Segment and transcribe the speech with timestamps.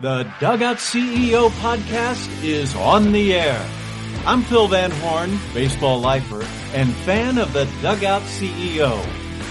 [0.00, 3.68] The Dugout CEO podcast is on the air.
[4.24, 9.04] I'm Phil Van Horn, baseball lifer and fan of the Dugout CEO.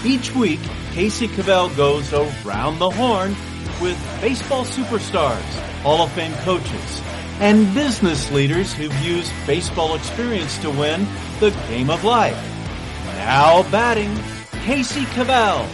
[0.06, 0.60] Each week,
[0.92, 3.36] Casey Cavell goes around the horn
[3.82, 5.44] with baseball superstars,
[5.82, 7.02] Hall of Fame coaches,
[7.40, 11.06] and business leaders who've used baseball experience to win
[11.40, 12.42] the game of life.
[13.18, 14.16] Now batting,
[14.64, 15.68] Casey Cavell.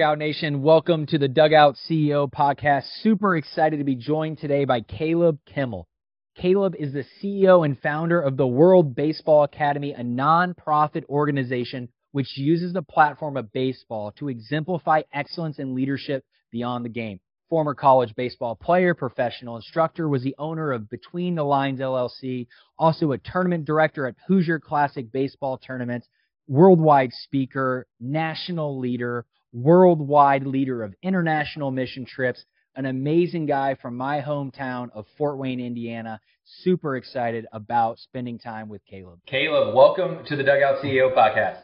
[0.00, 2.84] Dugout Nation, welcome to the Dugout CEO podcast.
[3.02, 5.88] Super excited to be joined today by Caleb Kimmel.
[6.34, 12.38] Caleb is the CEO and founder of the World Baseball Academy, a nonprofit organization which
[12.38, 17.20] uses the platform of baseball to exemplify excellence and leadership beyond the game.
[17.50, 22.46] Former college baseball player, professional instructor, was the owner of Between the Lines LLC,
[22.78, 26.08] also a tournament director at Hoosier Classic Baseball tournaments,
[26.48, 32.44] worldwide speaker, national leader, worldwide leader of international mission trips,
[32.76, 36.20] an amazing guy from my hometown of Fort Wayne, Indiana.
[36.62, 39.18] Super excited about spending time with Caleb.
[39.26, 41.62] Caleb, welcome to the Dugout CEO podcast.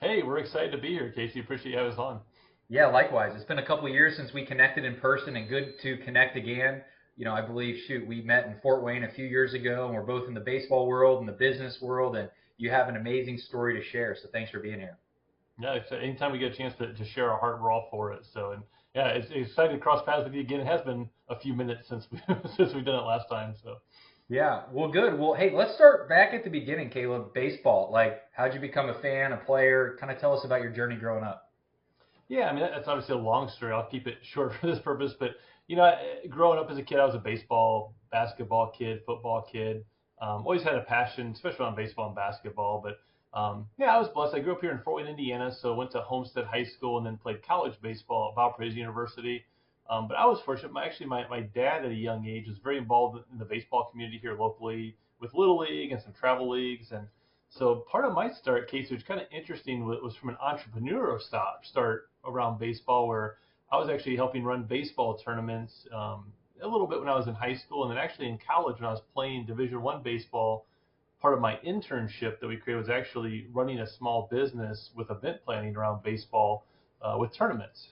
[0.00, 1.40] Hey, we're excited to be here, Casey.
[1.40, 2.20] Appreciate you having us on.
[2.68, 3.32] Yeah, likewise.
[3.34, 6.82] It's been a couple years since we connected in person and good to connect again.
[7.16, 9.94] You know, I believe, shoot, we met in Fort Wayne a few years ago and
[9.94, 13.38] we're both in the baseball world and the business world, and you have an amazing
[13.38, 14.16] story to share.
[14.20, 14.96] So thanks for being here.
[15.62, 18.26] Yeah, anytime we get a chance to, to share our heart, we're all for it.
[18.32, 18.62] So, and
[18.94, 20.60] yeah, it's, it's exciting to cross paths with you again.
[20.60, 22.18] It has been a few minutes since we
[22.56, 23.54] since we've done it last time.
[23.62, 23.76] So.
[24.28, 25.18] Yeah, well, good.
[25.18, 27.34] Well, hey, let's start back at the beginning, Caleb.
[27.34, 29.96] Baseball, like, how'd you become a fan, a player?
[30.00, 31.50] Kind of tell us about your journey growing up.
[32.28, 33.72] Yeah, I mean that's obviously a long story.
[33.72, 35.32] I'll keep it short for this purpose, but
[35.66, 35.92] you know,
[36.28, 39.84] growing up as a kid, I was a baseball, basketball kid, football kid.
[40.20, 42.98] Um, always had a passion, especially on baseball and basketball, but
[43.34, 44.34] um, yeah, I was blessed.
[44.34, 47.06] I grew up here in Fort Wayne, Indiana, so went to Homestead High School and
[47.06, 49.44] then played college baseball at Valparaiso University.
[49.88, 50.72] Um, but I was fortunate.
[50.72, 53.88] My, actually, my, my dad at a young age was very involved in the baseball
[53.90, 56.92] community here locally with Little League and some travel leagues.
[56.92, 57.06] And
[57.48, 61.64] so part of my start, Casey, which kind of interesting, was from an entrepreneurial start,
[61.64, 63.36] start around baseball where
[63.70, 66.26] I was actually helping run baseball tournaments um,
[66.62, 68.86] a little bit when I was in high school, and then actually in college when
[68.86, 70.66] I was playing Division One baseball
[71.22, 75.38] part of my internship that we created was actually running a small business with event
[75.44, 76.66] planning around baseball
[77.00, 77.90] uh, with tournaments.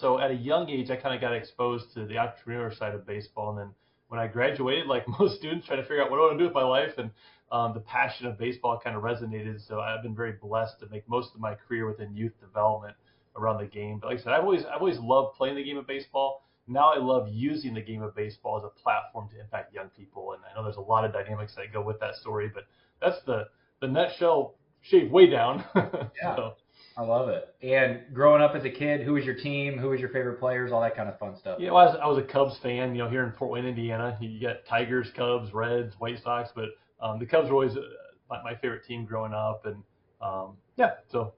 [0.00, 3.06] So at a young age, I kind of got exposed to the entrepreneur side of
[3.06, 3.50] baseball.
[3.50, 3.74] And then
[4.08, 6.44] when I graduated, like most students, trying to figure out what I want to do
[6.44, 7.10] with my life, and
[7.52, 9.66] um, the passion of baseball kind of resonated.
[9.68, 12.96] So I've been very blessed to make most of my career within youth development
[13.36, 13.98] around the game.
[13.98, 16.92] But like I said, I've always I've always loved playing the game of baseball now
[16.92, 20.32] I love using the game of baseball as a platform to impact young people.
[20.32, 22.64] And I know there's a lot of dynamics that go with that story, but
[23.00, 23.48] that's the
[23.80, 25.64] the nutshell shaved way down.
[25.74, 26.36] yeah.
[26.36, 26.54] So.
[26.96, 27.54] I love it.
[27.62, 29.78] And growing up as a kid, who was your team?
[29.78, 30.72] Who was your favorite players?
[30.72, 31.58] All that kind of fun stuff.
[31.58, 32.94] Yeah, well, I was, I was a Cubs fan.
[32.94, 36.68] You know, here in Fort Wayne, Indiana, you got Tigers, Cubs, Reds, White Sox, but
[37.00, 37.80] um, the Cubs were always uh,
[38.28, 39.64] my, my favorite team growing up.
[39.64, 39.82] And
[40.20, 41.32] um, yeah, so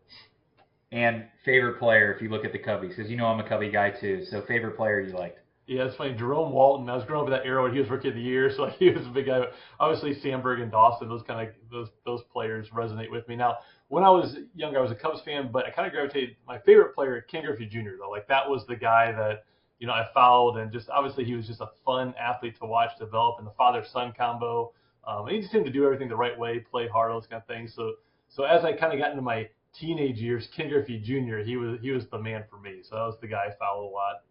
[0.93, 3.71] and favorite player, if you look at the Cubbies, because you know I'm a Cubby
[3.71, 4.25] guy too.
[4.31, 5.41] So favorite player you liked?
[5.67, 6.15] Yeah, it's funny.
[6.15, 6.91] Jerome Walton.
[6.91, 8.67] I was growing up with that era when he was Rookie of the Year, so
[8.67, 9.47] he was a big guy.
[9.81, 11.09] Obviously, Sandberg and Dawson.
[11.09, 13.37] Those kind of those those players resonate with me.
[13.37, 13.59] Now,
[13.89, 16.37] when I was younger, I was a Cubs fan, but I kind of gravitated.
[16.47, 17.97] My favorite player, Ken Griffey Jr.
[17.99, 19.44] Though, like that was the guy that
[19.78, 22.91] you know I followed, and just obviously he was just a fun athlete to watch
[22.99, 24.73] develop, and the father-son combo.
[25.06, 27.41] Um, and he just seemed to do everything the right way, play hard, those kind
[27.41, 27.75] of things.
[27.75, 27.94] So
[28.28, 29.49] so as I kind of got into my
[29.79, 31.39] teenage years, Ken Griffey Jr.
[31.39, 32.81] He was he was the man for me.
[32.83, 34.23] So that was the guy I followed a lot.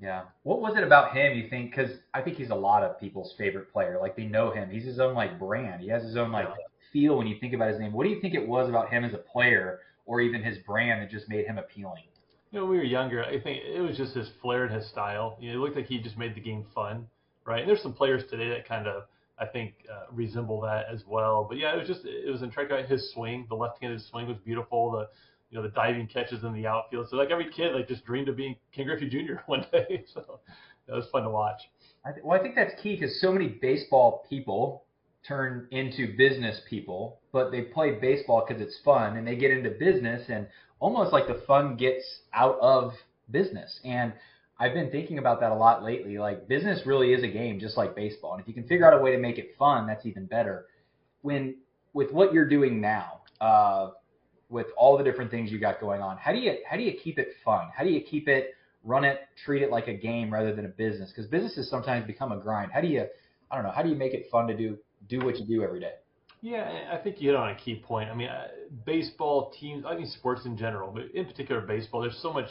[0.00, 0.22] Yeah.
[0.42, 1.70] What was it about him you think?
[1.70, 3.98] Because I think he's a lot of people's favorite player.
[4.00, 4.68] Like they know him.
[4.68, 5.80] He's his own like brand.
[5.80, 6.54] He has his own like yeah.
[6.92, 7.92] feel when you think about his name.
[7.92, 11.02] What do you think it was about him as a player, or even his brand
[11.02, 12.02] that just made him appealing?
[12.50, 14.88] You know, when we were younger, I think it was just his flair and his
[14.88, 15.38] style.
[15.40, 17.06] You know, it looked like he just made the game fun,
[17.46, 17.60] right?
[17.60, 19.04] And there's some players today that kind of
[19.42, 21.44] I think uh, resemble that as well.
[21.48, 22.86] But yeah, it was just it was intriguing.
[22.86, 24.92] His swing, the left-handed swing was beautiful.
[24.92, 25.08] The
[25.50, 27.08] you know the diving catches in the outfield.
[27.10, 29.40] So like every kid like just dreamed of being Ken Griffey Jr.
[29.46, 30.04] one day.
[30.14, 30.40] So
[30.86, 31.60] it was fun to watch.
[32.04, 34.84] I th- well, I think that's key because so many baseball people
[35.26, 39.70] turn into business people, but they play baseball because it's fun, and they get into
[39.70, 40.46] business, and
[40.80, 42.92] almost like the fun gets out of
[43.30, 43.80] business.
[43.84, 44.12] And
[44.58, 46.18] I've been thinking about that a lot lately.
[46.18, 48.34] Like business really is a game, just like baseball.
[48.34, 50.66] And if you can figure out a way to make it fun, that's even better.
[51.22, 51.56] When
[51.92, 53.90] with what you're doing now, uh,
[54.48, 56.92] with all the different things you got going on, how do you how do you
[56.92, 57.68] keep it fun?
[57.74, 58.54] How do you keep it
[58.84, 61.10] run it, treat it like a game rather than a business?
[61.10, 62.70] Because businesses sometimes become a grind.
[62.72, 63.06] How do you
[63.50, 64.78] I don't know, how do you make it fun to do
[65.08, 65.94] do what you do every day?
[66.42, 68.10] Yeah, I think you hit on a key point.
[68.10, 68.48] I mean, uh,
[68.84, 72.48] baseball teams, I mean, sports in general, but in particular baseball, there's so much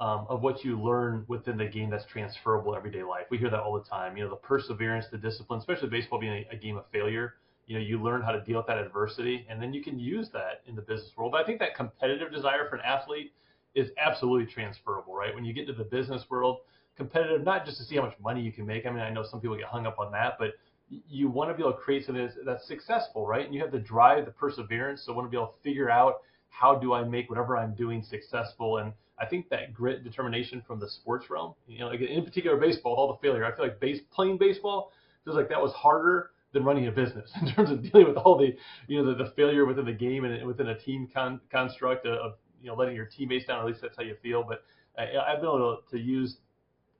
[0.00, 3.26] um, of what you learn within the game that's transferable everyday life.
[3.30, 4.16] We hear that all the time.
[4.16, 7.34] You know, the perseverance, the discipline, especially baseball being a, a game of failure.
[7.66, 10.28] You know, you learn how to deal with that adversity, and then you can use
[10.32, 11.32] that in the business world.
[11.32, 13.32] But I think that competitive desire for an athlete
[13.74, 15.34] is absolutely transferable, right?
[15.34, 16.60] When you get to the business world,
[16.96, 18.86] competitive not just to see how much money you can make.
[18.86, 20.54] I mean, I know some people get hung up on that, but
[21.08, 23.44] you want to be able to create something that's, successful, right?
[23.44, 26.22] And you have the drive, the perseverance, so want to be able to figure out
[26.48, 28.78] how do I make whatever I'm doing successful.
[28.78, 32.56] And I think that grit, determination from the sports realm, you know, like in particular
[32.56, 33.44] baseball, all the failure.
[33.44, 34.92] I feel like base playing baseball
[35.24, 38.38] feels like that was harder than running a business in terms of dealing with all
[38.38, 38.56] the,
[38.88, 42.32] you know, the, the failure within the game and within a team con, construct of,
[42.62, 43.60] you know, letting your teammates down.
[43.60, 44.42] At least that's how you feel.
[44.46, 44.64] But
[44.98, 46.38] I, I've been able to, use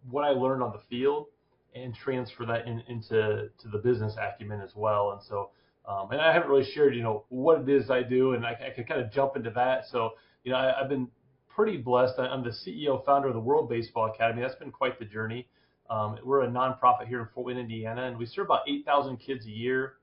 [0.08, 1.26] what I learned on the field
[1.74, 5.12] and transfer that in, into to the business acumen as well.
[5.12, 5.50] And so,
[5.86, 8.52] um, and I haven't really shared, you know, what it is I do, and I,
[8.52, 9.84] I can kind of jump into that.
[9.90, 10.10] So,
[10.44, 11.08] you know, I, I've been
[11.54, 12.14] pretty blessed.
[12.18, 14.42] I'm the CEO founder of the World Baseball Academy.
[14.42, 15.46] That's been quite the journey.
[15.88, 19.44] Um, we're a nonprofit here in Fort Wayne, Indiana, and we serve about 8,000 kids
[19.46, 19.94] a year.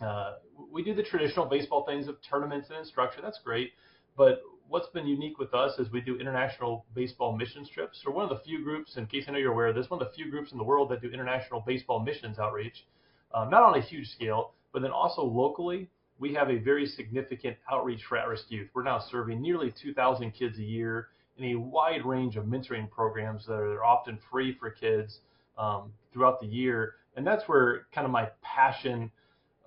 [0.00, 0.34] Uh,
[0.70, 3.22] we do the traditional baseball things of tournaments and instruction.
[3.24, 3.72] That's great.
[4.16, 8.02] But what's been unique with us is we do international baseball mission trips.
[8.06, 10.02] We're one of the few groups, in case I know you're aware of this, one
[10.02, 12.86] of the few groups in the world that do international baseball missions outreach,
[13.34, 15.88] um, not on a huge scale, but then also locally.
[16.22, 18.68] We have a very significant outreach for at-risk youth.
[18.74, 23.46] We're now serving nearly 2,000 kids a year in a wide range of mentoring programs
[23.46, 25.18] that are often free for kids
[25.58, 26.94] um, throughout the year.
[27.16, 29.10] And that's where kind of my passion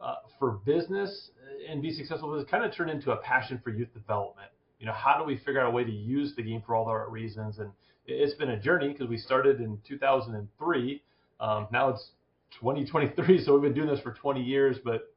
[0.01, 1.29] uh, for business
[1.69, 4.49] and be successful has kind of turned into a passion for youth development
[4.79, 6.85] you know, how do we figure out a way to use the game for all
[6.85, 7.59] the right reasons?
[7.59, 7.71] And
[8.05, 11.01] it's been a journey because we started in 2003.
[11.39, 12.11] Um, now it's
[12.59, 14.77] 2023, so we've been doing this for 20 years.
[14.83, 15.13] But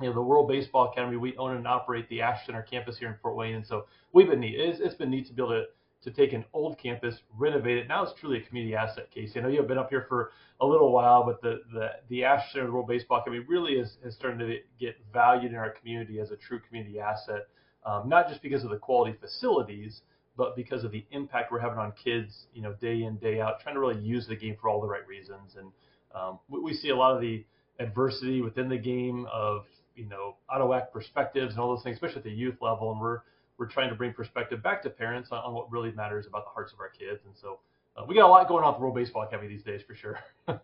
[0.00, 3.08] you know, the World Baseball Academy, we own and operate the Ash Center campus here
[3.08, 4.58] in Fort Wayne, and so we've been neat.
[4.58, 5.64] It's, it's been neat to be able to
[6.02, 7.86] to take an old campus, renovate it.
[7.86, 9.38] Now it's truly a community asset, Casey.
[9.38, 10.32] I know you've been up here for
[10.62, 13.98] a little while, but the the, the Ash Center, the World Baseball Academy, really is,
[14.02, 17.48] is starting to get valued in our community as a true community asset
[17.84, 20.02] um, not just because of the quality facilities,
[20.36, 23.60] but because of the impact we're having on kids, you know, day in day out,
[23.60, 25.56] trying to really use the game for all the right reasons.
[25.58, 25.72] And
[26.14, 27.44] um, we, we, see a lot of the
[27.78, 29.64] adversity within the game of
[30.00, 32.90] you know out of whack perspectives and all those things, especially at the youth level.
[32.90, 33.20] And we're
[33.58, 36.50] we're trying to bring perspective back to parents on, on what really matters about the
[36.50, 37.20] hearts of our kids.
[37.26, 37.60] And so
[37.96, 39.94] uh, we got a lot going on at the World Baseball Academy these days for
[39.94, 40.18] sure.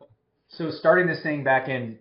[0.49, 1.99] so starting this thing back in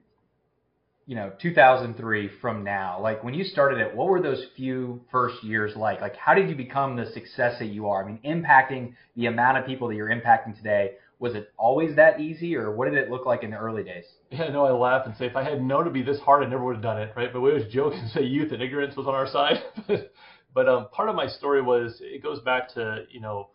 [1.08, 5.44] you know 2003 from now like when you started it what were those few first
[5.44, 8.94] years like like how did you become the success that you are i mean impacting
[9.16, 12.85] the amount of people that you're impacting today was it always that easy or what
[12.85, 15.35] did it look like in the early days yeah no i laugh and say if
[15.35, 17.41] i had known to be this hard i never would have done it right but
[17.41, 19.63] we always joke and say youth and ignorance was on our side
[20.53, 23.50] but um, part of my story was it goes back to you know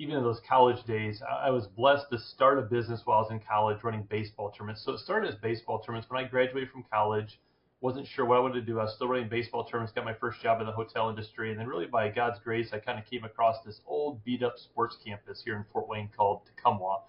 [0.00, 3.30] even in those college days, I was blessed to start a business while I was
[3.30, 4.82] in college running baseball tournaments.
[4.82, 6.08] So it started as baseball tournaments.
[6.10, 7.38] When I graduated from college,
[7.80, 8.78] wasn't sure what I wanted to do.
[8.78, 11.58] I was still running baseball tournaments, got my first job in the hotel industry, and
[11.58, 14.98] then really by God's grace, I kind of came across this old beat up sports
[15.04, 17.02] campus here in Fort Wayne called Tecumseh.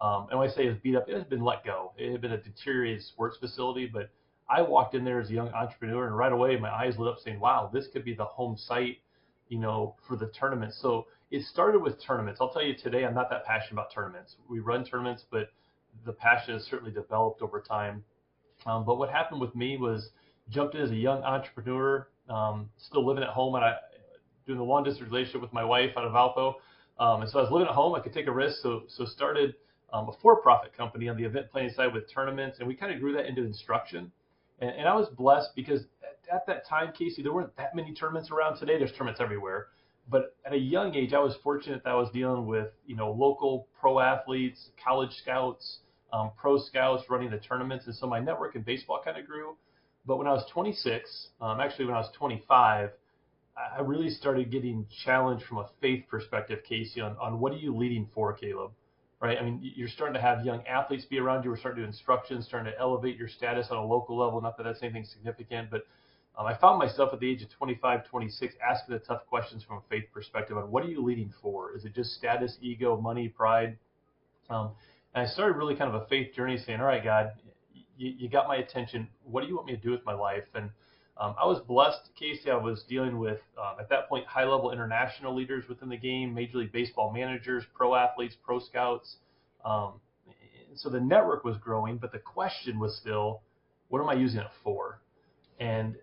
[0.00, 1.92] Um, and when I say it's beat up, it had been let go.
[1.96, 4.10] It had been a deteriorated sports facility, but
[4.48, 7.18] I walked in there as a young entrepreneur, and right away my eyes lit up,
[7.18, 8.98] saying, "Wow, this could be the home site,
[9.48, 12.40] you know, for the tournament." So it started with tournaments.
[12.40, 14.36] I'll tell you today, I'm not that passionate about tournaments.
[14.48, 15.50] We run tournaments, but
[16.04, 18.04] the passion has certainly developed over time.
[18.64, 20.10] Um, but what happened with me was
[20.48, 23.74] jumped in as a young entrepreneur, um, still living at home, and I
[24.46, 26.54] doing the long distance relationship with my wife out of Valpo.
[26.98, 27.94] Um, and so I was living at home.
[27.94, 29.54] I could take a risk, so so started
[29.92, 33.00] um, a for-profit company on the event planning side with tournaments, and we kind of
[33.00, 34.10] grew that into instruction.
[34.60, 37.92] And, and I was blessed because at, at that time, Casey, there weren't that many
[37.92, 38.58] tournaments around.
[38.58, 39.68] Today, there's tournaments everywhere
[40.08, 43.10] but at a young age, I was fortunate that I was dealing with you know
[43.10, 45.78] local pro athletes, college scouts,
[46.12, 49.56] um, pro scouts running the tournaments, and so my network in baseball kind of grew.
[50.06, 52.90] But when I was 26, um, actually when I was 25,
[53.56, 57.74] I really started getting challenged from a faith perspective, Casey, on, on what are you
[57.74, 58.72] leading for, Caleb?
[59.18, 59.38] Right?
[59.38, 61.50] I mean, you're starting to have young athletes be around you.
[61.50, 64.42] We're starting to do instruction, starting to elevate your status on a local level.
[64.42, 65.86] Not that that's anything significant, but
[66.36, 69.78] um, I found myself at the age of 25, 26 asking the tough questions from
[69.78, 71.74] a faith perspective on what are you leading for?
[71.74, 73.78] Is it just status, ego, money, pride?
[74.50, 74.72] Um,
[75.14, 77.32] and I started really kind of a faith journey saying, all right, God,
[77.96, 79.08] you, you got my attention.
[79.24, 80.44] What do you want me to do with my life?
[80.54, 80.70] And
[81.18, 82.50] um, I was blessed, Casey.
[82.50, 86.34] I was dealing with, um, at that point, high level international leaders within the game,
[86.34, 89.16] Major League Baseball managers, pro athletes, pro scouts.
[89.64, 89.94] Um,
[90.74, 93.40] so the network was growing, but the question was still,
[93.88, 95.00] what am I using it for?
[95.58, 95.96] And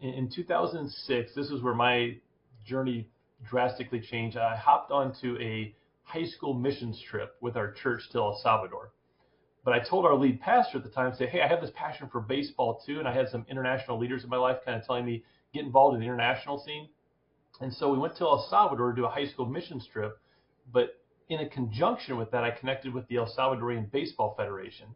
[0.00, 2.16] in, in 2006, this is where my
[2.64, 3.08] journey
[3.48, 4.36] drastically changed.
[4.36, 8.92] I hopped onto a high school missions trip with our church to El Salvador.
[9.64, 12.08] But I told our lead pastor at the time, say, hey, I have this passion
[12.10, 15.04] for baseball too, and I had some international leaders in my life kind of telling
[15.04, 16.88] me get involved in the international scene.
[17.60, 20.18] And so we went to El Salvador to do a high school missions trip.
[20.72, 20.96] But
[21.28, 24.86] in a conjunction with that, I connected with the El Salvadorian Baseball Federation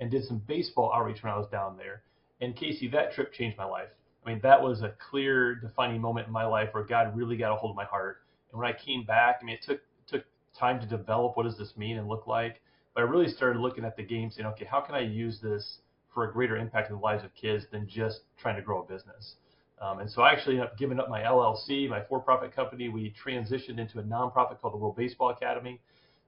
[0.00, 2.02] and did some baseball outreach when I was down there.
[2.40, 3.88] And Casey, that trip changed my life.
[4.24, 7.52] I mean, that was a clear defining moment in my life where God really got
[7.52, 8.22] a hold of my heart.
[8.50, 10.24] And when I came back, I mean, it took took
[10.58, 12.60] time to develop what does this mean and look like.
[12.94, 15.78] But I really started looking at the game, saying, okay, how can I use this
[16.12, 18.86] for a greater impact in the lives of kids than just trying to grow a
[18.86, 19.36] business?
[19.80, 22.88] Um, and so I actually ended up giving up my LLC, my for-profit company.
[22.88, 25.80] We transitioned into a nonprofit called the World Baseball Academy.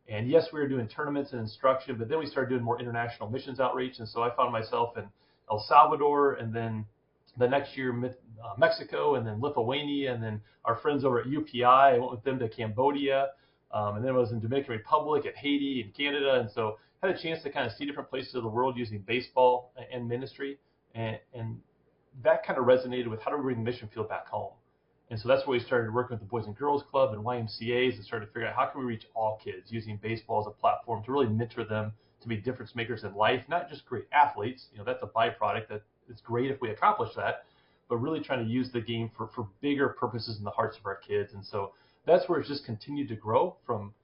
[0.09, 3.29] And yes, we were doing tournaments and instruction, but then we started doing more international
[3.29, 3.99] missions outreach.
[3.99, 5.05] And so I found myself in
[5.51, 6.85] El Salvador, and then
[7.39, 11.65] the next year uh, Mexico, and then Lithuania, and then our friends over at UPI.
[11.65, 13.31] I went with them to Cambodia,
[13.73, 17.11] um, and then I was in Dominican Republic, at Haiti, and Canada, and so had
[17.15, 20.59] a chance to kind of see different places of the world using baseball and ministry,
[20.95, 21.59] and, and
[22.23, 24.53] that kind of resonated with how do we bring the mission field back home.
[25.11, 27.97] And so that's where we started working with the Boys and Girls Club and YMCA's
[27.97, 30.61] and started to figure out how can we reach all kids using baseball as a
[30.61, 34.67] platform to really mentor them to be difference makers in life, not just great athletes.
[34.73, 35.69] You know, that's a byproduct.
[35.69, 37.45] That it's great if we accomplish that,
[37.89, 40.87] but really trying to use the game for, for bigger purposes in the hearts of
[40.87, 41.33] our kids.
[41.35, 41.73] And so
[42.07, 43.95] that's where it's just continued to grow from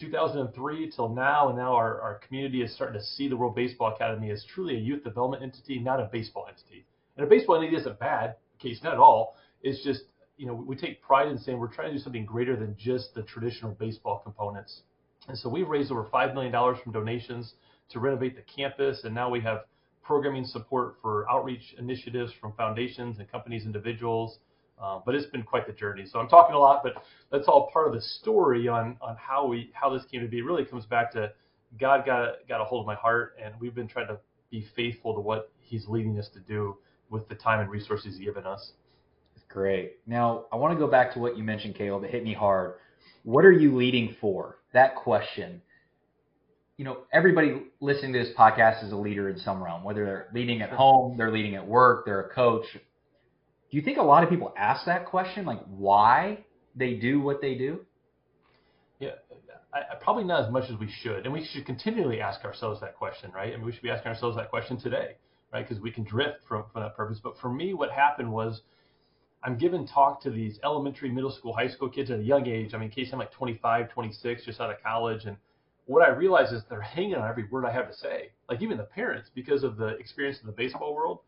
[0.00, 1.48] 2003 till now.
[1.48, 4.76] And now our, our community is starting to see the World Baseball Academy as truly
[4.76, 6.84] a youth development entity, not a baseball entity.
[7.16, 9.36] And a baseball entity isn't bad, Casey not at all.
[9.62, 10.02] It's just,
[10.36, 13.14] you know, we take pride in saying we're trying to do something greater than just
[13.14, 14.82] the traditional baseball components.
[15.28, 17.54] And so we've raised over $5 million from donations
[17.90, 19.04] to renovate the campus.
[19.04, 19.64] And now we have
[20.02, 24.38] programming support for outreach initiatives from foundations and companies, individuals.
[24.80, 26.04] Uh, but it's been quite the journey.
[26.06, 26.94] So I'm talking a lot, but
[27.30, 30.38] that's all part of the story on on how we how this came to be.
[30.38, 31.32] It really comes back to
[31.78, 34.18] God got a, got a hold of my heart, and we've been trying to
[34.50, 36.76] be faithful to what He's leading us to do
[37.10, 38.72] with the time and resources He's given us.
[39.48, 39.98] Great.
[40.06, 42.04] Now I want to go back to what you mentioned, Caleb.
[42.04, 42.74] It hit me hard.
[43.22, 44.58] What are you leading for?
[44.72, 45.62] That question
[46.76, 50.28] you know, everybody listening to this podcast is a leader in some realm, whether they're
[50.34, 52.66] leading at home, they're leading at work, they're a coach.
[53.74, 56.44] Do you think a lot of people ask that question, like why
[56.76, 57.80] they do what they do?
[59.00, 59.14] Yeah,
[59.72, 62.94] I, probably not as much as we should, and we should continually ask ourselves that
[62.94, 63.52] question, right?
[63.52, 65.16] I mean, we should be asking ourselves that question today,
[65.52, 65.68] right?
[65.68, 67.18] Because we can drift from, from that purpose.
[67.20, 68.60] But for me, what happened was
[69.42, 72.74] I'm giving talk to these elementary, middle school, high school kids at a young age.
[72.74, 75.36] I mean, Casey I'm like 25, 26, just out of college, and
[75.86, 78.76] what I realize is they're hanging on every word I have to say, like even
[78.76, 81.22] the parents, because of the experience in the baseball world.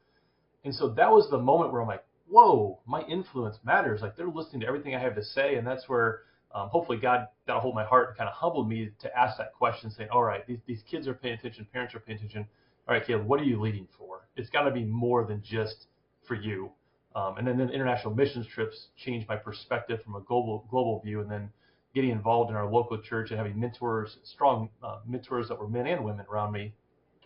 [0.62, 4.02] And so that was the moment where I'm like, whoa, my influence matters.
[4.02, 5.56] Like they're listening to everything I have to say.
[5.56, 6.21] And that's where
[6.54, 9.18] um, hopefully God got a hold of my heart and kind of humbled me to
[9.18, 12.18] ask that question, saying, all right, these, these kids are paying attention, parents are paying
[12.18, 12.47] attention.
[12.88, 14.28] All right, Caleb, what are you leading for?
[14.37, 15.87] It's got to be more than just
[16.26, 16.71] for you.
[17.14, 21.21] Um, and then the international missions trips changed my perspective from a global global view,
[21.21, 21.50] and then
[21.95, 25.87] getting involved in our local church and having mentors, strong uh, mentors that were men
[25.87, 26.75] and women around me,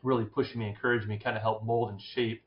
[0.04, 2.40] really pushing me, encouraging me, kind of help mold and shape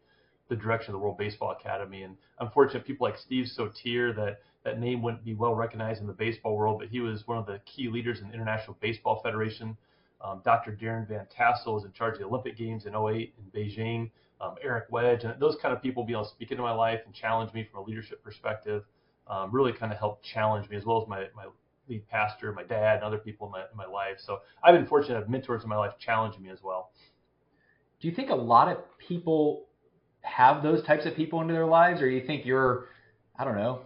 [0.55, 2.03] the direction of the World Baseball Academy.
[2.03, 6.13] And I'm people like Steve Sotir, that that name wouldn't be well recognized in the
[6.13, 9.75] baseball world, but he was one of the key leaders in the International Baseball Federation.
[10.21, 10.71] Um, Dr.
[10.71, 14.11] Darren Van Tassel is in charge of the Olympic Games in 08 in Beijing.
[14.39, 16.99] Um, Eric Wedge, and those kind of people be able to speak into my life
[17.05, 18.83] and challenge me from a leadership perspective.
[19.27, 21.45] Um, really kind of helped challenge me as well as my, my
[21.87, 24.17] lead pastor, my dad, and other people in my, in my life.
[24.17, 26.91] So I've been fortunate to have mentors in my life challenging me as well.
[28.01, 29.67] Do you think a lot of people
[30.23, 32.87] have those types of people into their lives, or you think you're,
[33.37, 33.81] I don't know,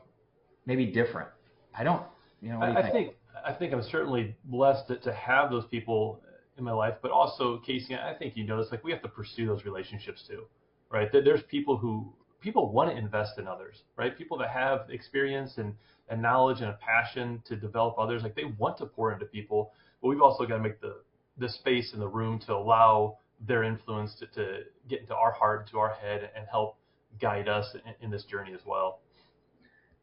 [0.65, 1.29] maybe different?
[1.77, 2.03] I don't,
[2.41, 2.59] you know.
[2.59, 2.93] I, you I think?
[2.93, 3.15] think
[3.45, 6.21] I think I'm certainly blessed to, to have those people
[6.57, 8.71] in my life, but also Casey, I think you know this.
[8.71, 10.45] Like we have to pursue those relationships too,
[10.89, 11.09] right?
[11.11, 14.17] There's people who people want to invest in others, right?
[14.17, 15.73] People that have experience and,
[16.09, 19.71] and knowledge and a passion to develop others, like they want to pour into people,
[20.01, 20.97] but we've also got to make the,
[21.37, 25.69] the space in the room to allow their influence to, to get into our heart,
[25.71, 26.77] to our head, and help
[27.21, 28.99] guide us in, in this journey as well.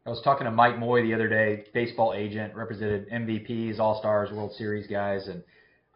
[0.07, 4.31] I was talking to Mike Moy the other day, baseball agent, represented MVPs, All Stars,
[4.31, 5.43] World Series guys, and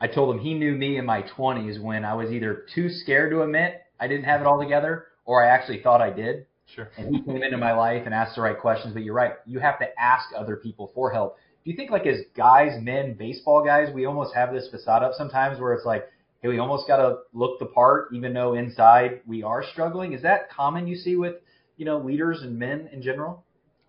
[0.01, 3.31] I told him he knew me in my 20s when I was either too scared
[3.33, 6.47] to admit I didn't have it all together or I actually thought I did.
[6.75, 6.89] Sure.
[6.97, 8.95] And he came into my life and asked the right questions.
[8.95, 9.33] But you're right.
[9.47, 11.37] You have to ask other people for help.
[11.65, 15.13] Do you think like as guys, men, baseball guys, we almost have this facade up
[15.17, 16.09] sometimes where it's like,
[16.43, 20.13] hey, we almost got to look the part, even though inside we are struggling?
[20.13, 21.37] Is that common you see with
[21.79, 23.45] you know, leaders and men in general?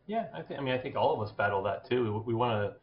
[0.07, 0.59] Yeah, I think.
[0.59, 2.03] I mean, I think all of us battle that too.
[2.03, 2.79] We, we want to.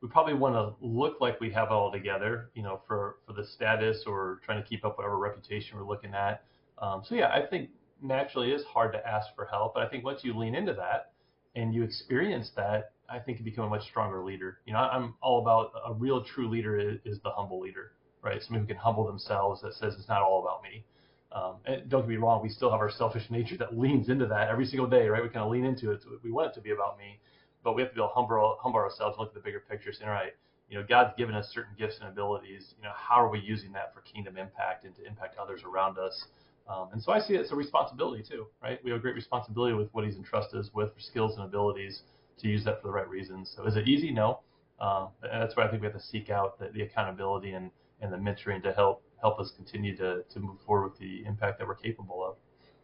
[0.00, 3.32] We probably want to look like we have it all together, you know, for for
[3.32, 6.44] the status or trying to keep up whatever reputation we're looking at.
[6.78, 9.88] Um, so yeah, I think naturally it is hard to ask for help, but I
[9.90, 11.12] think once you lean into that
[11.54, 14.60] and you experience that, I think you become a much stronger leader.
[14.64, 18.42] You know, I'm all about a real true leader is, is the humble leader, right?
[18.42, 20.84] Somebody who can humble themselves that says it's not all about me.
[21.32, 24.26] Um, and don't get me wrong, we still have our selfish nature that leans into
[24.26, 25.22] that every single day, right?
[25.22, 26.02] We kind of lean into it.
[26.22, 27.20] We want it to be about me,
[27.62, 29.60] but we have to be able to humble, humble ourselves, and look at the bigger
[29.60, 30.32] picture, saying, all right,
[30.68, 32.74] you know, God's given us certain gifts and abilities.
[32.78, 35.98] You know, how are we using that for kingdom impact and to impact others around
[35.98, 36.26] us?
[36.68, 38.78] Um, and so I see it as a responsibility too, right?
[38.84, 42.02] We have a great responsibility with what He's entrusted us with for skills and abilities
[42.38, 43.52] to use that for the right reasons.
[43.56, 44.12] So is it easy?
[44.12, 44.40] No.
[44.80, 47.70] And that's why I think we have to seek out the, the accountability and,
[48.00, 51.58] and the mentoring to help help us continue to, to move forward with the impact
[51.58, 52.36] that we're capable of.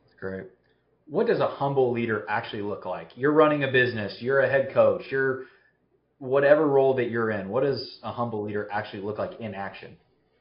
[0.04, 0.44] That's great.
[1.08, 3.08] What does a humble leader actually look like?
[3.14, 5.44] You're running a business, you're a head coach, you're
[6.18, 7.48] whatever role that you're in.
[7.48, 9.96] What does a humble leader actually look like in action?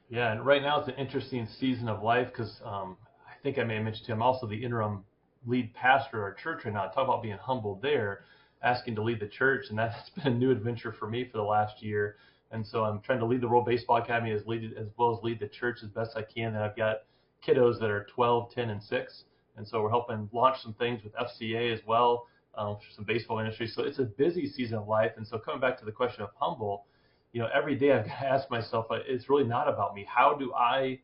[0.09, 3.63] Yeah, and right now it's an interesting season of life because um, I think I
[3.63, 5.03] may have mentioned to him also the interim
[5.45, 6.85] lead pastor of our church right now.
[6.87, 8.21] Talk about being humbled there,
[8.63, 11.43] asking to lead the church, and that's been a new adventure for me for the
[11.43, 12.17] last year.
[12.51, 15.23] And so I'm trying to lead the World Baseball Academy as lead as well as
[15.23, 16.55] lead the church as best I can.
[16.55, 17.03] And I've got
[17.45, 19.23] kiddos that are 12, 10, and 6.
[19.57, 23.67] And so we're helping launch some things with FCA as well, um, some baseball ministry.
[23.67, 25.11] So it's a busy season of life.
[25.17, 26.85] And so coming back to the question of humble,
[27.33, 30.05] you know, every day I've got to ask myself, it's really not about me.
[30.07, 30.99] How do I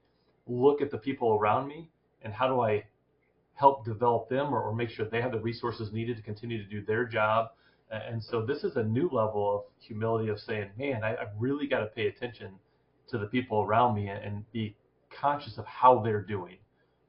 [0.47, 1.89] look at the people around me
[2.23, 2.83] and how do I
[3.53, 6.69] help develop them or, or make sure they have the resources needed to continue to
[6.69, 7.49] do their job
[7.91, 11.67] and so this is a new level of humility of saying, man, I, I've really
[11.67, 12.53] got to pay attention
[13.09, 14.75] to the people around me and be
[15.09, 16.57] conscious of how they're doing.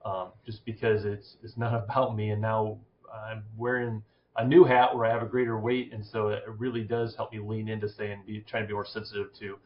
[0.04, 2.78] Um, just because it's it's not about me, and now
[3.12, 4.02] I'm wearing
[4.36, 7.32] a new hat where I have a greater weight, and so it really does help
[7.32, 9.58] me lean into saying, be trying to be more sensitive to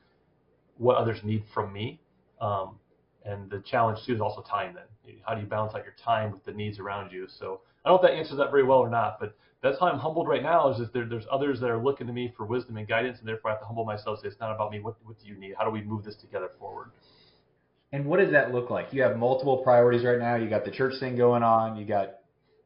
[0.76, 2.00] what others need from me.
[2.40, 2.78] Um,
[3.24, 4.74] and the challenge too is also time.
[4.74, 7.26] Then, how do you balance out your time with the needs around you?
[7.28, 9.36] So I don't know if that answers that very well or not, but
[9.66, 10.70] that's how I'm humbled right now.
[10.70, 13.28] Is that there, there's others that are looking to me for wisdom and guidance, and
[13.28, 14.20] therefore I have to humble myself.
[14.20, 14.80] Say it's not about me.
[14.80, 15.54] What what do you need?
[15.58, 16.90] How do we move this together forward?
[17.92, 18.92] And what does that look like?
[18.92, 20.36] You have multiple priorities right now.
[20.36, 21.76] You got the church thing going on.
[21.76, 22.16] You got,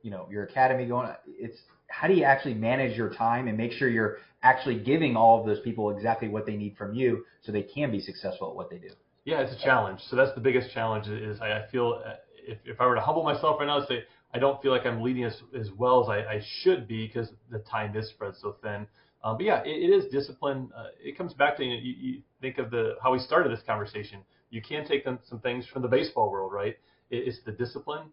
[0.02, 1.08] you know, your academy going.
[1.08, 1.14] On.
[1.26, 1.58] It's
[1.88, 5.46] how do you actually manage your time and make sure you're actually giving all of
[5.46, 8.70] those people exactly what they need from you so they can be successful at what
[8.70, 8.90] they do?
[9.24, 10.00] Yeah, it's a challenge.
[10.08, 11.06] So that's the biggest challenge.
[11.06, 14.38] Is I feel uh, if if I were to humble myself right now, say I
[14.38, 17.58] don't feel like I'm leading as, as well as I, I should be because the
[17.60, 18.86] time is spread so thin.
[19.24, 20.70] Um, but yeah, it, it is discipline.
[20.76, 23.64] Uh, it comes back to you, you, you think of the how we started this
[23.66, 24.20] conversation.
[24.50, 26.76] You can take them, some things from the baseball world, right?
[27.10, 28.06] It, it's the discipline,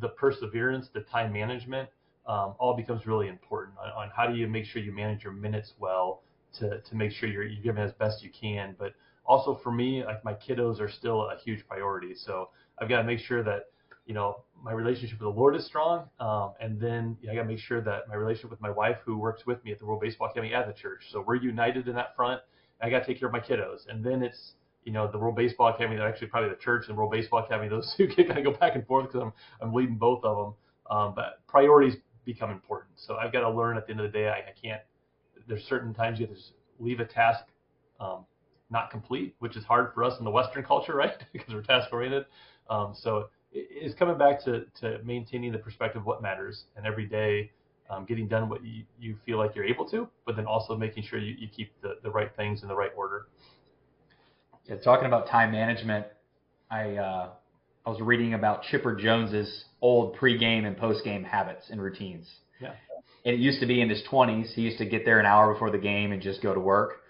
[0.00, 1.88] the perseverance, the time management.
[2.26, 5.32] Um, all becomes really important on, on how do you make sure you manage your
[5.32, 6.22] minutes well
[6.58, 8.74] to, to make sure you're, you're giving as best you can.
[8.78, 12.14] But also for me, like my kiddos are still a huge priority.
[12.16, 13.66] So I've got to make sure that
[14.06, 16.08] you know, my relationship with the Lord is strong.
[16.18, 19.16] Um, and then I got to make sure that my relationship with my wife, who
[19.18, 21.94] works with me at the World Baseball Academy at the church, so we're united in
[21.94, 22.40] that front.
[22.82, 23.88] I got to take care of my kiddos.
[23.88, 24.52] And then it's,
[24.84, 27.94] you know, the World Baseball Academy, actually probably the church and World Baseball Academy, those
[27.96, 30.54] two kind of go back and forth because I'm, I'm leading both of them.
[30.90, 32.92] Um, but priorities become important.
[32.96, 34.82] So I've got to learn at the end of the day, I, I can't,
[35.48, 36.42] there's certain times you have to
[36.78, 37.44] leave a task
[38.00, 38.24] um,
[38.70, 41.24] not complete, which is hard for us in the Western culture, right?
[41.32, 42.26] because we're task oriented.
[42.68, 47.06] Um, so is coming back to, to maintaining the perspective of what matters and every
[47.06, 47.50] day
[47.88, 51.04] um, getting done what you, you feel like you're able to, but then also making
[51.04, 53.26] sure you, you keep the, the right things in the right order.
[54.66, 56.06] Yeah, talking about time management,
[56.70, 57.28] I uh,
[57.86, 62.28] I was reading about Chipper Jones's old pregame and postgame habits and routines.
[62.60, 62.72] Yeah.
[63.24, 64.52] And it used to be in his 20s.
[64.54, 67.02] He used to get there an hour before the game and just go to work,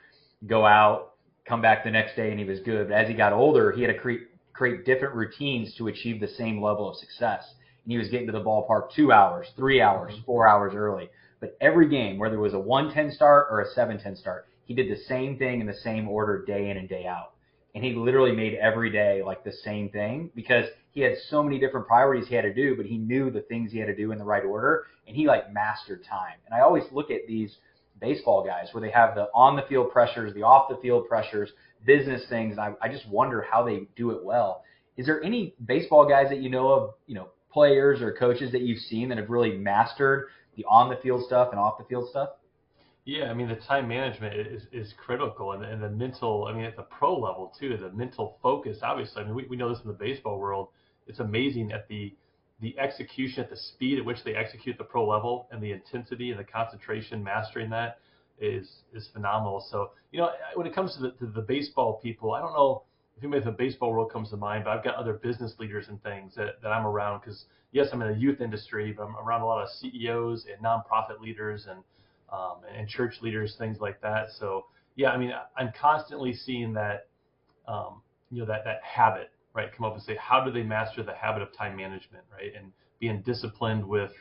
[0.46, 1.14] go out,
[1.46, 2.88] come back the next day, and he was good.
[2.88, 4.22] But as he got older, he had to create
[4.56, 7.54] create different routines to achieve the same level of success.
[7.84, 10.24] And he was getting to the ballpark two hours, three hours, mm-hmm.
[10.24, 11.10] four hours early.
[11.40, 14.90] But every game, whether it was a 110 start or a 710 start, he did
[14.90, 17.32] the same thing in the same order day in and day out.
[17.74, 21.58] And he literally made every day like the same thing because he had so many
[21.58, 24.12] different priorities he had to do, but he knew the things he had to do
[24.12, 26.34] in the right order and he like mastered time.
[26.46, 27.56] And I always look at these
[28.00, 31.50] baseball guys where they have the on the field pressures, the off the field pressures,
[31.84, 32.58] business things.
[32.58, 34.62] I, I just wonder how they do it well.
[34.96, 38.62] Is there any baseball guys that you know of, you know, players or coaches that
[38.62, 42.08] you've seen that have really mastered the on the field stuff and off the field
[42.10, 42.30] stuff?
[43.04, 46.48] Yeah, I mean the time management is, is critical, and, and the mental.
[46.50, 48.78] I mean at the pro level too, the mental focus.
[48.82, 50.68] Obviously, I mean we, we know this in the baseball world.
[51.06, 52.14] It's amazing at the
[52.60, 56.30] the execution at the speed at which they execute the pro level and the intensity
[56.30, 57.98] and the concentration mastering that
[58.40, 59.64] is is phenomenal.
[59.70, 62.82] So you know when it comes to the, to the baseball people, I don't know
[63.16, 65.88] if anybody in the baseball world comes to mind, but I've got other business leaders
[65.88, 69.16] and things that, that I'm around because yes, I'm in the youth industry, but I'm
[69.16, 71.80] around a lot of CEOs and nonprofit leaders and
[72.32, 74.28] um, and church leaders, things like that.
[74.38, 74.66] So
[74.96, 77.08] yeah, I mean I'm constantly seeing that
[77.68, 81.02] um, you know that that habit right come up and say how do they master
[81.02, 82.52] the habit of time management right?
[82.56, 84.12] And being disciplined with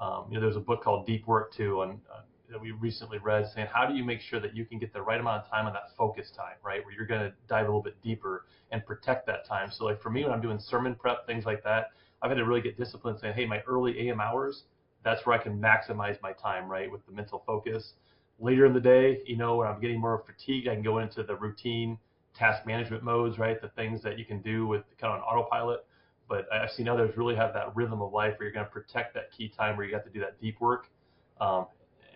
[0.00, 3.18] um, you know there's a book called Deep Work too on uh, that we recently
[3.18, 5.50] read saying how do you make sure that you can get the right amount of
[5.50, 6.84] time on that focus time right?
[6.84, 9.70] Where you're going to dive a little bit deeper and protect that time.
[9.70, 11.90] So like for me when i'm doing sermon prep things like that
[12.22, 14.64] i've had to really get disciplined saying hey my early am hours
[15.04, 17.94] that's where i can maximize my time right with the mental focus.
[18.40, 21.22] Later in the day you know when i'm getting more fatigued i can go into
[21.22, 21.98] the routine
[22.36, 25.84] task management modes right the things that you can do with kind of an autopilot
[26.28, 29.14] but i've seen others really have that rhythm of life where you're going to protect
[29.14, 30.88] that key time where you got to do that deep work
[31.40, 31.66] um,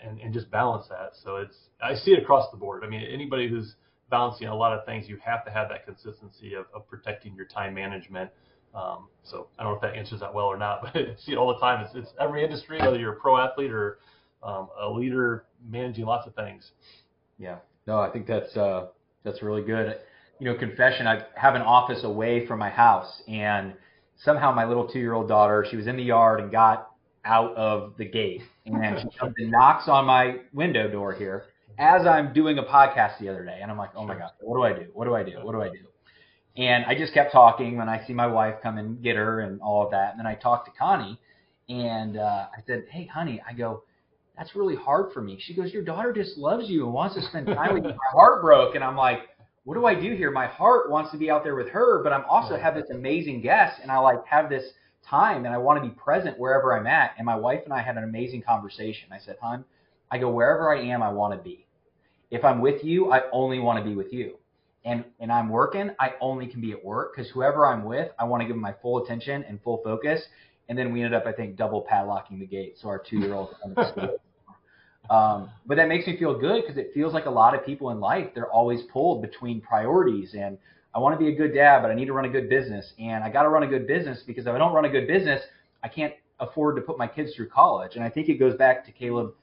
[0.02, 1.12] and, and just balance that.
[1.24, 2.84] So it's I see it across the board.
[2.84, 3.74] I mean, anybody who's
[4.10, 7.46] balancing a lot of things, you have to have that consistency of, of protecting your
[7.46, 8.30] time management.
[8.74, 11.32] Um, so I don't know if that answers that well or not, but I see
[11.32, 11.84] it all the time.
[11.84, 13.98] It's, it's every industry, whether you're a pro athlete or
[14.42, 16.70] um, a leader managing lots of things.
[17.38, 18.88] Yeah, no, I think that's uh,
[19.26, 19.98] that's really good.
[20.38, 21.06] You know, confession.
[21.06, 23.74] I have an office away from my house, and
[24.24, 26.90] somehow my little two-year-old daughter, she was in the yard and got
[27.24, 28.42] out of the gate.
[28.64, 31.44] And she comes and knocks on my window door here
[31.78, 33.58] as I'm doing a podcast the other day.
[33.60, 34.90] And I'm like, oh my God, what do I do?
[34.94, 35.38] What do I do?
[35.42, 35.86] What do I do?
[36.56, 39.60] And I just kept talking when I see my wife come and get her and
[39.60, 40.12] all of that.
[40.12, 41.20] And then I talked to Connie
[41.68, 43.82] and uh, I said, hey, honey, I go,
[44.36, 45.38] that's really hard for me.
[45.40, 47.90] She goes, your daughter just loves you and wants to spend time with you.
[47.90, 48.74] My heart broke.
[48.74, 49.20] And I'm like,
[49.64, 50.30] what do I do here?
[50.30, 53.40] My heart wants to be out there with her, but I'm also have this amazing
[53.40, 54.64] guest and I like have this–
[55.08, 57.12] time and I want to be present wherever I'm at.
[57.16, 59.08] And my wife and I had an amazing conversation.
[59.12, 59.64] I said, hon,
[60.10, 61.66] I go wherever I am, I want to be.
[62.30, 64.38] If I'm with you, I only want to be with you.
[64.84, 68.24] And and I'm working, I only can be at work because whoever I'm with, I
[68.24, 70.22] want to give them my full attention and full focus.
[70.68, 72.76] And then we ended up, I think, double padlocking the gate.
[72.80, 73.54] So our two year old.
[75.10, 77.90] Um, but that makes me feel good because it feels like a lot of people
[77.90, 80.58] in life, they're always pulled between priorities and
[80.96, 82.94] I want to be a good dad, but I need to run a good business.
[82.98, 85.06] And I got to run a good business because if I don't run a good
[85.06, 85.42] business,
[85.84, 87.96] I can't afford to put my kids through college.
[87.96, 89.34] And I think it goes back to Caleb,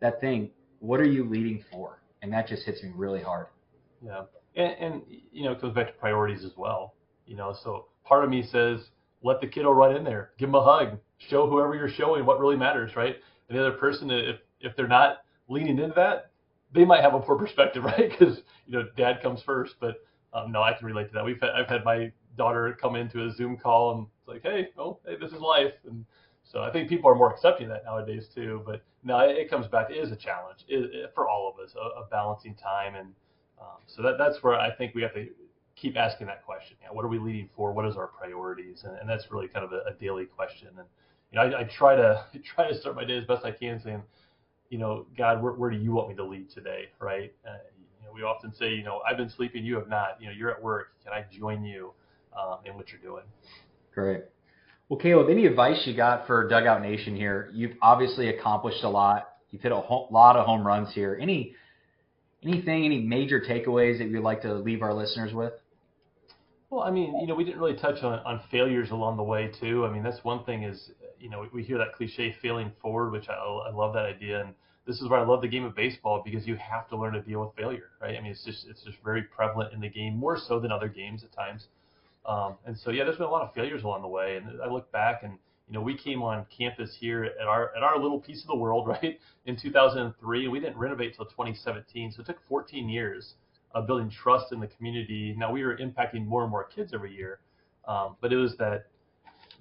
[0.00, 0.50] that thing,
[0.80, 2.00] what are you leading for?
[2.22, 3.46] And that just hits me really hard.
[4.04, 4.22] Yeah.
[4.56, 5.02] And, and
[5.32, 6.94] you know, it goes back to priorities as well.
[7.24, 8.80] You know, so part of me says,
[9.22, 12.40] let the kiddo run in there, give him a hug, show whoever you're showing what
[12.40, 13.14] really matters, right?
[13.48, 16.30] And the other person, if if they're not leaning into that,
[16.72, 18.10] they might have a poor perspective, right?
[18.10, 19.96] Because you know, dad comes first, but
[20.32, 21.24] um, no, I can relate to that.
[21.24, 24.68] We've had, I've had my daughter come into a Zoom call and it's like, hey,
[24.78, 26.04] oh, hey, this is life, and
[26.44, 28.62] so I think people are more accepting that nowadays too.
[28.64, 29.90] But no, it, comes back.
[29.90, 33.08] It is a challenge it, it, for all of us, a, a balancing time, and
[33.60, 35.26] um, so that that's where I think we have to
[35.74, 36.76] keep asking that question.
[36.84, 37.72] Know, what are we leading for?
[37.72, 38.84] What is our priorities?
[38.84, 40.68] And, and that's really kind of a, a daily question.
[40.78, 40.86] And
[41.32, 43.50] you know, I, I try to I try to start my day as best I
[43.50, 44.02] can, saying,
[44.70, 46.86] you know, God, where, where do you want me to lead today?
[47.00, 47.32] Right?
[47.46, 47.56] Uh,
[48.06, 50.20] know, we often say, you know, I've been sleeping, you have not.
[50.20, 50.88] You know, you're at work.
[51.04, 51.92] Can I join you
[52.36, 53.24] um, in what you're doing?
[53.94, 54.22] Great.
[54.88, 57.50] Well, Caleb, any advice you got for Dugout Nation here?
[57.52, 59.28] You've obviously accomplished a lot.
[59.50, 61.18] You've hit a ho- lot of home runs here.
[61.20, 61.54] Any
[62.42, 65.52] anything, any major takeaways that you'd like to leave our listeners with?
[66.70, 69.50] Well, I mean, you know, we didn't really touch on, on failures along the way
[69.60, 69.84] too.
[69.84, 73.10] I mean, that's one thing is, you know, we, we hear that cliche failing forward,
[73.10, 74.40] which I, I love that idea.
[74.40, 74.54] And
[74.86, 77.22] this is why I love the game of baseball because you have to learn to
[77.22, 78.16] deal with failure, right?
[78.16, 80.88] I mean, it's just it's just very prevalent in the game, more so than other
[80.88, 81.66] games at times.
[82.24, 84.36] Um, and so yeah, there's been a lot of failures along the way.
[84.36, 85.32] And I look back and
[85.68, 88.56] you know we came on campus here at our at our little piece of the
[88.56, 92.12] world, right, in 2003, we didn't renovate until 2017.
[92.12, 93.34] So it took 14 years
[93.74, 95.34] of building trust in the community.
[95.36, 97.40] Now we were impacting more and more kids every year,
[97.88, 98.86] um, but it was that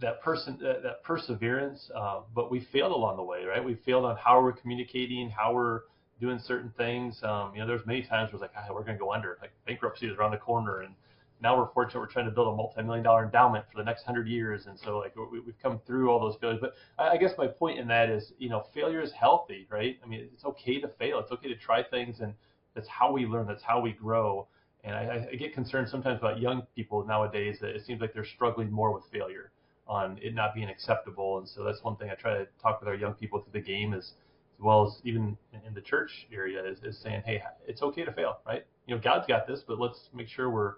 [0.02, 3.64] that person that, that perseverance, uh, but we failed along the way, right?
[3.64, 5.82] We failed on how we're communicating, how we're
[6.20, 7.20] doing certain things.
[7.24, 9.38] Um, you know, there's many times where it's like, ah, we're going to go under.
[9.42, 10.94] Like bankruptcy is around the corner, and
[11.42, 14.28] now we're fortunate we're trying to build a multi-million dollar endowment for the next hundred
[14.28, 16.60] years, and so like we, we've come through all those failures.
[16.62, 19.98] But I, I guess my point in that is, you know, failure is healthy, right?
[20.04, 21.20] I mean, it's okay to fail.
[21.20, 22.34] It's okay to try things, and
[22.74, 23.48] that's how we learn.
[23.48, 24.48] That's how we grow.
[24.84, 28.26] And I, I get concerned sometimes about young people nowadays that it seems like they're
[28.26, 29.52] struggling more with failure
[29.88, 31.38] on it not being acceptable.
[31.38, 33.66] And so that's one thing I try to talk with our young people through the
[33.66, 34.14] game is
[34.58, 38.12] as well as even in the church area is, is saying, hey, it's okay to
[38.12, 38.66] fail, right?
[38.88, 40.76] You know, God's got this, but let's make sure we're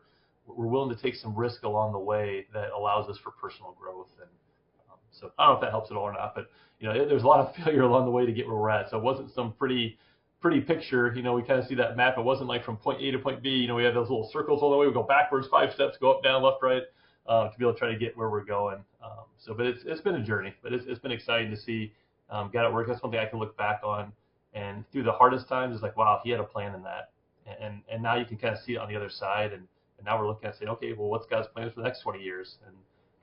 [0.47, 4.07] we're willing to take some risk along the way that allows us for personal growth.
[4.21, 4.29] And
[4.89, 7.07] um, So I don't know if that helps at all or not, but you know,
[7.07, 8.89] there's a lot of failure along the way to get where we're at.
[8.89, 9.97] So it wasn't some pretty
[10.41, 11.13] pretty picture.
[11.15, 12.17] You know, we kind of see that map.
[12.17, 13.49] It wasn't like from point A to point B.
[13.49, 14.87] You know, we had those little circles all the way.
[14.87, 16.83] We go backwards five steps, go up, down, left, right,
[17.27, 18.77] uh, to be able to try to get where we're going.
[19.03, 21.91] Um, so, but it's it's been a journey, but it's it's been exciting to see
[22.29, 22.87] um, got it work.
[22.87, 24.11] That's something I can look back on.
[24.53, 27.11] And through the hardest times, it's like, wow, he had a plan in that.
[27.61, 29.53] And and now you can kind of see it on the other side.
[29.53, 32.01] And, and now we're looking at saying, okay, well, what's God's plans for the next
[32.01, 32.57] 20 years?
[32.65, 32.75] And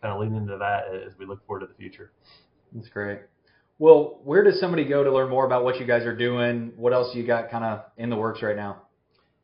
[0.03, 2.13] kind of lean into that as we look forward to the future.
[2.75, 3.21] That's great.
[3.79, 6.73] Well, where does somebody go to learn more about what you guys are doing?
[6.77, 8.83] What else you got kind of in the works right now?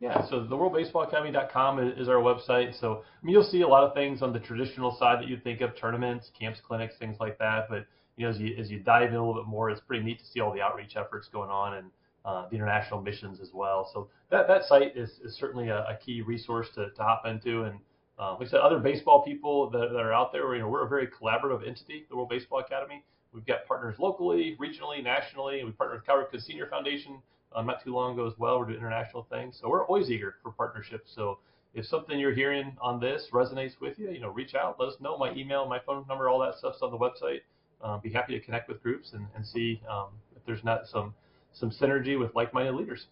[0.01, 2.79] Yeah, so the worldbaseballacademy.com is, our website.
[2.81, 5.37] So I mean, you'll see a lot of things on the traditional side that you
[5.37, 7.69] think of tournaments, camps, clinics, things like that.
[7.69, 7.87] But
[8.17, 10.19] you know, as you as you dive in a little bit more, it's pretty neat
[10.21, 11.91] to see all the outreach efforts going on and
[12.25, 13.91] uh, the international missions as well.
[13.93, 17.65] So that that site is, is certainly a, a key resource to, to hop into.
[17.65, 17.79] And
[18.19, 20.87] uh, like I said, other baseball people that, that are out there, you know, we're
[20.87, 23.05] a very collaborative entity, the World Baseball Academy.
[23.33, 25.63] We've got partners locally, regionally, nationally.
[25.63, 27.21] We partner with Cal Ripken Senior Foundation
[27.55, 28.59] um, not too long ago as well.
[28.59, 31.11] We're doing international things, so we're always eager for partnerships.
[31.15, 31.39] So
[31.75, 34.95] if something you're hearing on this resonates with you, you know, reach out, let us
[35.01, 35.17] know.
[35.19, 37.41] My email, my phone number, all that stuff's on the website.
[37.83, 41.15] Um, be happy to connect with groups and, and see um, if there's not some
[41.53, 43.07] some synergy with like-minded leaders.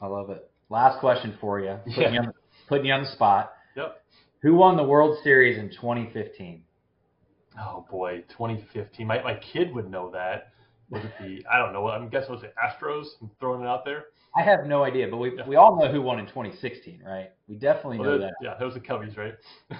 [0.00, 0.50] I love it.
[0.70, 2.12] Last question for you, putting, yeah.
[2.12, 2.32] you, on,
[2.68, 3.52] putting you on the spot.
[3.76, 4.02] Yep.
[4.42, 6.62] Who won the World Series in 2015?
[7.60, 9.06] Oh boy, 2015.
[9.06, 10.52] My my kid would know that.
[10.90, 11.88] Was it the I don't know.
[11.88, 13.06] I'm guessing was it Astros?
[13.20, 14.06] I'm throwing it out there.
[14.36, 15.46] I have no idea, but we yeah.
[15.46, 17.30] we all know who won in 2016, right?
[17.46, 18.34] We definitely well, know that.
[18.40, 19.34] Yeah, that was the Cubbies, right?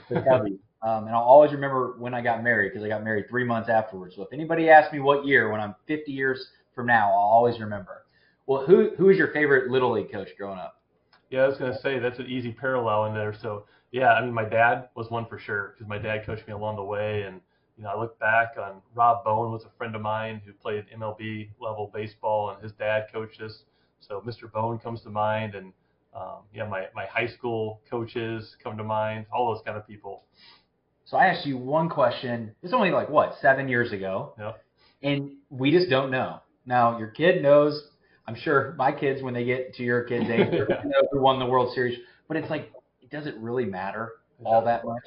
[0.08, 0.58] the Cubbies.
[0.80, 3.68] Um, and I'll always remember when I got married because I got married three months
[3.68, 4.14] afterwards.
[4.14, 7.58] So if anybody asks me what year, when I'm 50 years from now, I'll always
[7.58, 8.04] remember.
[8.46, 10.80] Well, who who is your favorite little league coach growing up?
[11.30, 13.34] Yeah, I was gonna say that's an easy parallel in there.
[13.34, 16.52] So yeah, I mean my dad was one for sure because my dad coached me
[16.52, 17.40] along the way and
[17.78, 20.86] you know, I look back on Rob Bowen was a friend of mine who played
[20.94, 23.62] MLB level baseball, and his dad coached us.
[24.00, 24.50] So Mr.
[24.52, 25.72] Bowen comes to mind, and
[26.12, 29.26] um, yeah, my my high school coaches come to mind.
[29.32, 30.24] All those kind of people.
[31.04, 32.52] So I asked you one question.
[32.62, 34.62] It's only like what seven years ago, yep.
[35.02, 36.40] and we just don't know.
[36.66, 37.80] Now your kid knows.
[38.26, 41.38] I'm sure my kids, when they get to your kids' age, they know who won
[41.38, 41.98] the World Series.
[42.26, 42.72] But it's like,
[43.10, 44.14] does it really matter
[44.44, 45.04] all that much?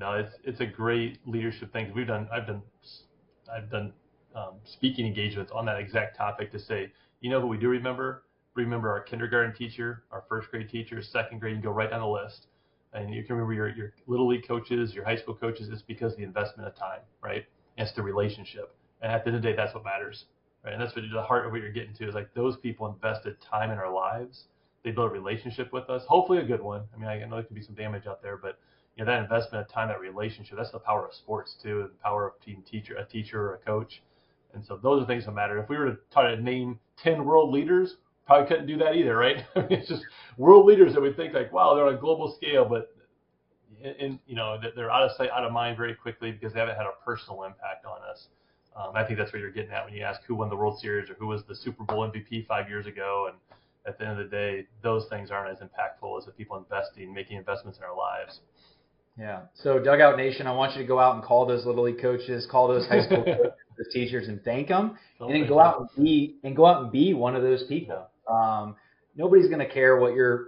[0.00, 1.92] No, it's it's a great leadership thing.
[1.94, 2.62] We've done I've done
[3.54, 3.92] I've done
[4.34, 8.24] um, speaking engagements on that exact topic to say, you know who we do remember?
[8.54, 12.06] Remember our kindergarten teacher, our first grade teacher, second grade, and go right down the
[12.06, 12.46] list.
[12.92, 16.12] And you can remember your, your little league coaches, your high school coaches, it's because
[16.12, 17.44] of the investment of time, right?
[17.76, 18.74] And it's the relationship.
[19.02, 20.24] And at the end of the day, that's what matters.
[20.64, 20.72] Right?
[20.72, 23.36] And that's what the heart of what you're getting to is like those people invested
[23.40, 24.44] time in our lives.
[24.82, 26.82] They built a relationship with us, hopefully a good one.
[26.94, 28.58] I mean, I know there can be some damage out there, but
[29.00, 32.02] know, that investment of time, that relationship, that's the power of sports too, and the
[32.02, 34.02] power of team teacher, a teacher or a coach.
[34.54, 35.58] And so those are things that matter.
[35.58, 39.16] If we were to try to name 10 world leaders, probably couldn't do that either,
[39.16, 39.44] right?
[39.56, 40.04] I mean, it's just
[40.36, 42.94] world leaders that we think like, wow, they're on a global scale, but
[43.82, 46.76] in, you know, they're out of sight, out of mind very quickly because they haven't
[46.76, 48.28] had a personal impact on us.
[48.76, 50.78] Um, I think that's what you're getting at when you ask who won the World
[50.78, 53.30] Series or who was the Super Bowl MVP five years ago.
[53.30, 53.38] And
[53.86, 57.12] at the end of the day, those things aren't as impactful as the people investing,
[57.12, 58.40] making investments in our lives.
[59.20, 59.42] Yeah.
[59.62, 62.46] So Dugout Nation, I want you to go out and call those little league coaches,
[62.50, 66.04] call those high school coaches, those teachers, and thank them, and then go out and
[66.04, 68.06] be and go out and be one of those people.
[68.26, 68.76] Um,
[69.14, 70.46] nobody's going to care what your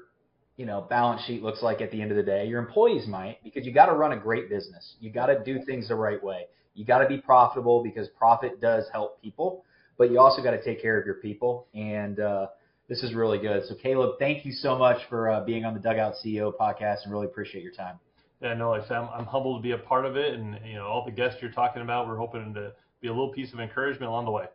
[0.56, 2.46] you know balance sheet looks like at the end of the day.
[2.46, 4.94] Your employees might because you got to run a great business.
[5.00, 6.46] You got to do things the right way.
[6.74, 9.66] You got to be profitable because profit does help people,
[9.98, 11.66] but you also got to take care of your people.
[11.74, 12.46] And uh,
[12.88, 13.64] this is really good.
[13.68, 17.12] So Caleb, thank you so much for uh, being on the Dugout CEO podcast, and
[17.12, 17.98] really appreciate your time.
[18.42, 20.58] Yeah, no, like I said, I'm, I'm humbled to be a part of it, and
[20.66, 23.52] you know, all the guests you're talking about, we're hoping to be a little piece
[23.52, 24.46] of encouragement along the way.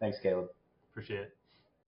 [0.00, 0.48] Thanks, Caleb.
[0.90, 1.36] Appreciate it.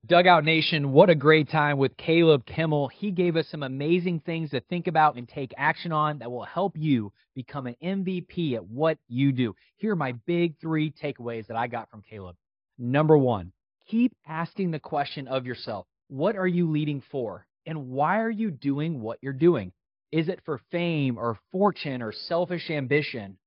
[0.05, 2.89] Dugout Nation, what a great time with Caleb Kimmel.
[2.89, 6.45] He gave us some amazing things to think about and take action on that will
[6.45, 9.55] help you become an MVP at what you do.
[9.77, 12.35] Here are my big three takeaways that I got from Caleb.
[12.79, 13.53] Number one,
[13.89, 17.47] keep asking the question of yourself what are you leading for?
[17.65, 19.73] And why are you doing what you're doing?
[20.13, 23.39] Is it for fame or fortune or selfish ambition?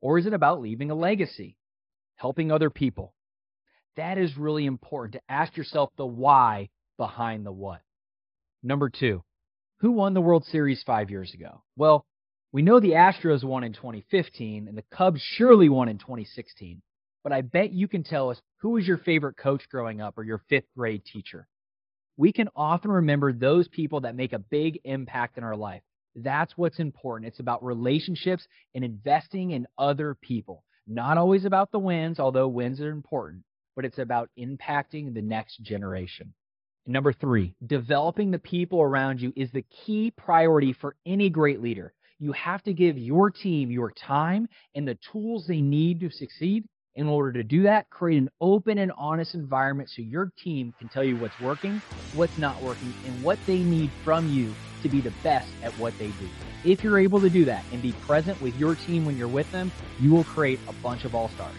[0.00, 1.56] Or is it about leaving a legacy,
[2.14, 3.12] helping other people?
[3.96, 7.80] That is really important to ask yourself the why behind the what.
[8.62, 9.24] Number two,
[9.80, 11.62] who won the World Series five years ago?
[11.76, 12.06] Well,
[12.52, 16.80] we know the Astros won in 2015 and the Cubs surely won in 2016.
[17.24, 20.22] But I bet you can tell us who was your favorite coach growing up or
[20.22, 21.48] your fifth grade teacher.
[22.16, 25.82] We can often remember those people that make a big impact in our life.
[26.16, 27.28] That's what's important.
[27.28, 30.64] It's about relationships and investing in other people.
[30.86, 33.42] Not always about the wins, although wins are important,
[33.74, 36.32] but it's about impacting the next generation.
[36.86, 41.92] Number three, developing the people around you is the key priority for any great leader.
[42.18, 46.64] You have to give your team your time and the tools they need to succeed.
[46.96, 50.88] In order to do that, create an open and honest environment so your team can
[50.88, 51.82] tell you what's working,
[52.14, 55.96] what's not working, and what they need from you to be the best at what
[55.98, 56.28] they do.
[56.64, 59.50] If you're able to do that and be present with your team when you're with
[59.52, 61.52] them, you will create a bunch of all stars.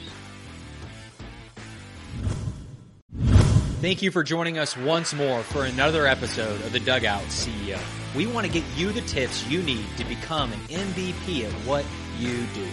[3.80, 7.80] Thank you for joining us once more for another episode of the Dugout CEO.
[8.16, 11.86] We want to get you the tips you need to become an MVP at what
[12.18, 12.66] you do.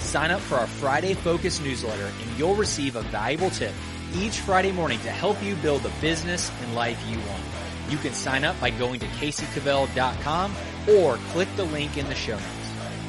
[0.00, 3.72] Sign up for our Friday Focus newsletter and you'll receive a valuable tip
[4.14, 7.42] each Friday morning to help you build the business and life you want.
[7.88, 10.54] You can sign up by going to caseycavell.com
[10.96, 12.46] or click the link in the show notes.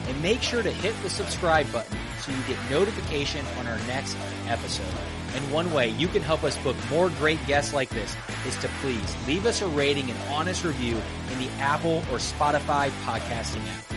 [0.07, 4.17] And make sure to hit the subscribe button so you get notification on our next
[4.47, 4.85] episode.
[5.33, 8.67] And one way you can help us book more great guests like this is to
[8.81, 10.97] please leave us a rating and honest review
[11.31, 13.90] in the Apple or Spotify podcasting app.